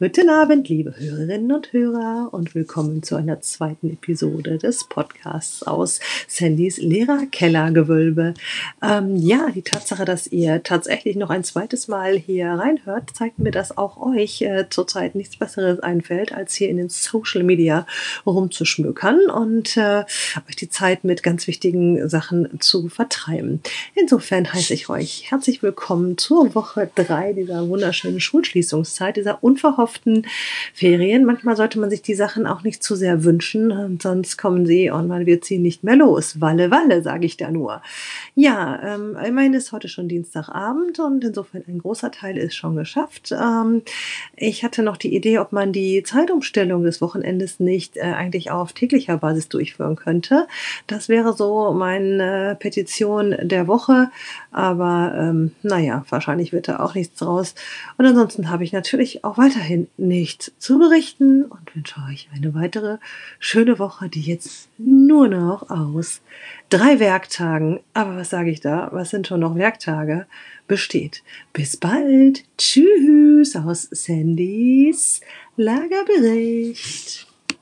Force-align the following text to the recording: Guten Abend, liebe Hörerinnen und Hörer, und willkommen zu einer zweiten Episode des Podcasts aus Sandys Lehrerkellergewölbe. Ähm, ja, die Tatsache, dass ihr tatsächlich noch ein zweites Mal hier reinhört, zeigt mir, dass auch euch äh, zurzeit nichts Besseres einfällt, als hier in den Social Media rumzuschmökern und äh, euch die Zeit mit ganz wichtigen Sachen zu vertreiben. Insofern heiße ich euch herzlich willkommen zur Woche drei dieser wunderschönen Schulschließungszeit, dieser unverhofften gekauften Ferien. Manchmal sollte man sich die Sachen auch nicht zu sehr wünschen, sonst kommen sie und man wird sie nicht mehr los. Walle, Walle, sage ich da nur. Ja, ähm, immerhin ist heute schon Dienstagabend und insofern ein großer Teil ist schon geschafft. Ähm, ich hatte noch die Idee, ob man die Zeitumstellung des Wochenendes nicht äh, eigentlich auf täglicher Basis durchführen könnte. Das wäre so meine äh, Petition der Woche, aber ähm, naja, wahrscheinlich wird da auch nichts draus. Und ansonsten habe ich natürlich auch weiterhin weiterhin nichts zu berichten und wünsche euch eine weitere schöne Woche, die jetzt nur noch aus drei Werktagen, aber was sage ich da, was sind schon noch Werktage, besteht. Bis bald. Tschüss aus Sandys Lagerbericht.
Guten 0.00 0.28
Abend, 0.28 0.68
liebe 0.68 0.92
Hörerinnen 0.98 1.52
und 1.52 1.72
Hörer, 1.72 2.30
und 2.32 2.56
willkommen 2.56 3.04
zu 3.04 3.14
einer 3.14 3.40
zweiten 3.42 3.92
Episode 3.92 4.58
des 4.58 4.88
Podcasts 4.88 5.62
aus 5.62 6.00
Sandys 6.26 6.78
Lehrerkellergewölbe. 6.78 8.34
Ähm, 8.82 9.14
ja, 9.14 9.50
die 9.54 9.62
Tatsache, 9.62 10.04
dass 10.04 10.26
ihr 10.26 10.64
tatsächlich 10.64 11.14
noch 11.14 11.30
ein 11.30 11.44
zweites 11.44 11.86
Mal 11.86 12.16
hier 12.16 12.48
reinhört, 12.48 13.10
zeigt 13.14 13.38
mir, 13.38 13.52
dass 13.52 13.78
auch 13.78 13.96
euch 13.96 14.42
äh, 14.42 14.66
zurzeit 14.68 15.14
nichts 15.14 15.36
Besseres 15.36 15.78
einfällt, 15.78 16.32
als 16.32 16.54
hier 16.56 16.70
in 16.70 16.78
den 16.78 16.88
Social 16.88 17.44
Media 17.44 17.86
rumzuschmökern 18.26 19.30
und 19.30 19.76
äh, 19.76 20.02
euch 20.48 20.56
die 20.56 20.70
Zeit 20.70 21.04
mit 21.04 21.22
ganz 21.22 21.46
wichtigen 21.46 22.08
Sachen 22.08 22.60
zu 22.60 22.88
vertreiben. 22.88 23.62
Insofern 23.94 24.52
heiße 24.52 24.74
ich 24.74 24.88
euch 24.88 25.30
herzlich 25.30 25.62
willkommen 25.62 26.18
zur 26.18 26.56
Woche 26.56 26.90
drei 26.96 27.32
dieser 27.32 27.68
wunderschönen 27.68 28.18
Schulschließungszeit, 28.18 29.16
dieser 29.18 29.44
unverhofften 29.44 29.83
gekauften 29.84 30.26
Ferien. 30.72 31.24
Manchmal 31.24 31.56
sollte 31.56 31.78
man 31.78 31.90
sich 31.90 32.02
die 32.02 32.14
Sachen 32.14 32.46
auch 32.46 32.62
nicht 32.62 32.82
zu 32.82 32.94
sehr 32.96 33.24
wünschen, 33.24 33.98
sonst 34.00 34.36
kommen 34.36 34.66
sie 34.66 34.90
und 34.90 35.08
man 35.08 35.26
wird 35.26 35.44
sie 35.44 35.58
nicht 35.58 35.84
mehr 35.84 35.96
los. 35.96 36.40
Walle, 36.40 36.70
Walle, 36.70 37.02
sage 37.02 37.26
ich 37.26 37.36
da 37.36 37.50
nur. 37.50 37.82
Ja, 38.34 38.80
ähm, 38.82 39.16
immerhin 39.24 39.54
ist 39.54 39.72
heute 39.72 39.88
schon 39.88 40.08
Dienstagabend 40.08 40.98
und 40.98 41.24
insofern 41.24 41.64
ein 41.68 41.78
großer 41.78 42.10
Teil 42.10 42.36
ist 42.38 42.54
schon 42.54 42.76
geschafft. 42.76 43.32
Ähm, 43.32 43.82
ich 44.36 44.64
hatte 44.64 44.82
noch 44.82 44.96
die 44.96 45.14
Idee, 45.14 45.38
ob 45.38 45.52
man 45.52 45.72
die 45.72 46.02
Zeitumstellung 46.02 46.82
des 46.82 47.00
Wochenendes 47.00 47.60
nicht 47.60 47.96
äh, 47.96 48.02
eigentlich 48.02 48.50
auf 48.50 48.72
täglicher 48.72 49.18
Basis 49.18 49.48
durchführen 49.48 49.96
könnte. 49.96 50.46
Das 50.86 51.08
wäre 51.08 51.34
so 51.34 51.72
meine 51.72 52.52
äh, 52.52 52.54
Petition 52.54 53.36
der 53.42 53.68
Woche, 53.68 54.10
aber 54.50 55.14
ähm, 55.16 55.52
naja, 55.62 56.04
wahrscheinlich 56.08 56.52
wird 56.52 56.68
da 56.68 56.80
auch 56.80 56.94
nichts 56.94 57.18
draus. 57.18 57.54
Und 57.98 58.06
ansonsten 58.06 58.50
habe 58.50 58.64
ich 58.64 58.72
natürlich 58.72 59.24
auch 59.24 59.38
weiterhin 59.38 59.73
weiterhin 59.74 59.88
nichts 59.96 60.52
zu 60.58 60.78
berichten 60.78 61.44
und 61.44 61.74
wünsche 61.74 62.00
euch 62.08 62.28
eine 62.34 62.54
weitere 62.54 62.98
schöne 63.38 63.78
Woche, 63.78 64.08
die 64.08 64.20
jetzt 64.20 64.68
nur 64.78 65.28
noch 65.28 65.70
aus 65.70 66.20
drei 66.70 67.00
Werktagen, 67.00 67.80
aber 67.92 68.16
was 68.16 68.30
sage 68.30 68.50
ich 68.50 68.60
da, 68.60 68.88
was 68.92 69.10
sind 69.10 69.26
schon 69.26 69.40
noch 69.40 69.56
Werktage, 69.56 70.26
besteht. 70.66 71.22
Bis 71.52 71.76
bald. 71.76 72.44
Tschüss 72.56 73.56
aus 73.56 73.88
Sandys 73.90 75.20
Lagerbericht. 75.56 77.33